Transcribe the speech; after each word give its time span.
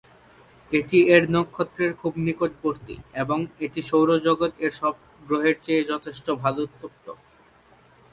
এটি 0.71 0.99
এর 1.13 1.23
নক্ষত্রের 1.31 1.91
খুব 2.01 2.13
নিকটবর্তী, 2.27 2.95
এবং 3.15 3.39
এটি 3.65 3.81
সৌর 3.89 4.09
জগৎ 4.27 4.53
এর 4.59 4.71
সব 4.79 4.93
গ্রহের 5.27 5.55
চেয়ে 5.63 5.83
যথেষ্ট 5.91 6.25
ভাল 6.41 6.55
উত্তপ্ত। 6.65 7.05